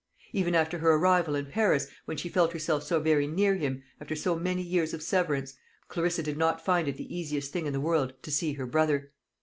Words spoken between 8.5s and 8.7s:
her